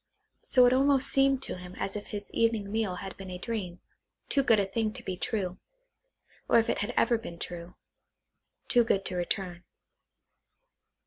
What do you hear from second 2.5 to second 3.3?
meal had been